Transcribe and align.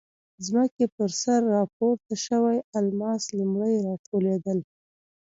ځمکې 0.45 0.85
پر 0.95 1.09
سر 1.23 1.39
راپورته 1.55 2.13
شوي 2.25 2.57
الماس 2.79 3.23
لومړی 3.37 3.75
راټولېدل. 3.87 4.59